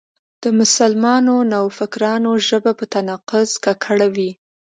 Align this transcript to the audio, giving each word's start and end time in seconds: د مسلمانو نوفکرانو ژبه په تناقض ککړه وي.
د 0.43 0.45
مسلمانو 0.59 1.35
نوفکرانو 1.51 2.31
ژبه 2.47 2.71
په 2.79 2.85
تناقض 2.93 3.49
ککړه 3.65 4.07
وي. 4.15 4.31